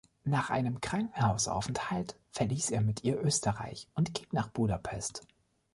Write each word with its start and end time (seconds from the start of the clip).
Nach 0.23 0.49
einem 0.49 0.81
Krankenhausaufenthalt 0.81 2.17
verließ 2.31 2.71
er 2.71 2.81
mit 2.81 3.03
ihr 3.03 3.21
Österreich 3.23 3.87
und 3.93 4.15
ging 4.15 4.25
nach 4.31 4.47
Budapest. 4.47 5.27